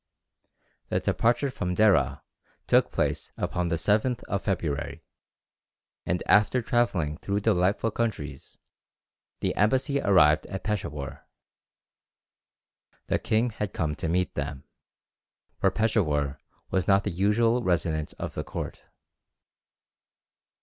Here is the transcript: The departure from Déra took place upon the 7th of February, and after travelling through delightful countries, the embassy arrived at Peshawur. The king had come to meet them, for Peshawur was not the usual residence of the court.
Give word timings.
The 0.89 0.99
departure 0.99 1.51
from 1.51 1.75
Déra 1.75 2.23
took 2.65 2.89
place 2.89 3.31
upon 3.37 3.67
the 3.67 3.75
7th 3.75 4.23
of 4.23 4.41
February, 4.41 5.03
and 6.07 6.23
after 6.25 6.63
travelling 6.63 7.17
through 7.19 7.41
delightful 7.41 7.91
countries, 7.91 8.57
the 9.41 9.55
embassy 9.55 10.01
arrived 10.01 10.47
at 10.47 10.63
Peshawur. 10.63 11.21
The 13.09 13.19
king 13.19 13.51
had 13.51 13.73
come 13.73 13.93
to 13.97 14.09
meet 14.09 14.33
them, 14.33 14.63
for 15.59 15.69
Peshawur 15.69 16.39
was 16.71 16.87
not 16.87 17.03
the 17.03 17.11
usual 17.11 17.61
residence 17.61 18.13
of 18.13 18.33
the 18.33 18.43
court. 18.43 18.81